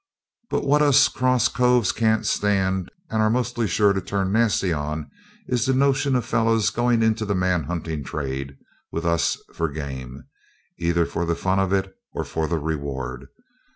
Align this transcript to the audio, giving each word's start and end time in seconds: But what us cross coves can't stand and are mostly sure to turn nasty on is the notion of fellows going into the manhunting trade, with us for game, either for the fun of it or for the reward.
But 0.49 0.65
what 0.65 0.81
us 0.81 1.07
cross 1.07 1.47
coves 1.47 1.91
can't 1.91 2.25
stand 2.25 2.89
and 3.11 3.21
are 3.21 3.29
mostly 3.29 3.67
sure 3.67 3.93
to 3.93 4.01
turn 4.01 4.31
nasty 4.31 4.73
on 4.73 5.11
is 5.45 5.67
the 5.67 5.75
notion 5.75 6.15
of 6.15 6.25
fellows 6.25 6.71
going 6.71 7.03
into 7.03 7.23
the 7.23 7.35
manhunting 7.35 8.03
trade, 8.03 8.57
with 8.91 9.05
us 9.05 9.37
for 9.53 9.69
game, 9.69 10.23
either 10.79 11.05
for 11.05 11.23
the 11.27 11.35
fun 11.35 11.59
of 11.59 11.71
it 11.71 11.95
or 12.13 12.23
for 12.23 12.47
the 12.47 12.57
reward. 12.57 13.27